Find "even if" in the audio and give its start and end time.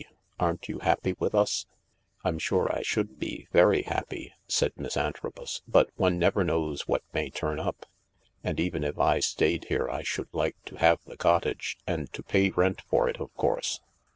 8.59-8.97